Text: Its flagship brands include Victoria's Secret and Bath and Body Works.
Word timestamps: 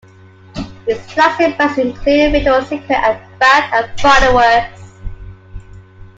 Its 0.87 1.13
flagship 1.13 1.55
brands 1.57 1.77
include 1.77 2.31
Victoria's 2.31 2.67
Secret 2.69 2.89
and 2.97 3.21
Bath 3.39 3.71
and 3.71 4.01
Body 4.01 4.33
Works. 4.33 4.93